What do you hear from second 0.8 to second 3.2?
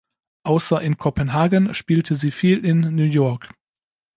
in Kopenhagen spielte sie viel in New